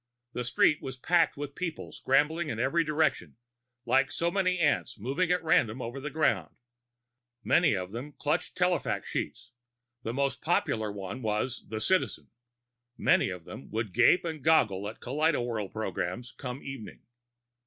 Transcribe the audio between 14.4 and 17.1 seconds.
goggle at kaleidowhirl programs, come evening.